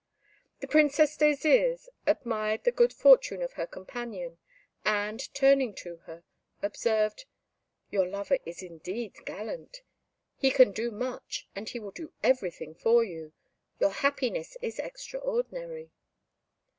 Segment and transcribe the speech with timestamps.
[0.61, 4.39] The Princess Désirs admired the good fortune of her companion,
[4.83, 6.23] and, turning to her,
[6.59, 7.25] observed,
[7.91, 9.83] "Your lover is indeed gallant;
[10.35, 13.33] he can do much, and he will do everything for you;
[13.79, 15.91] your happiness is extraordinary."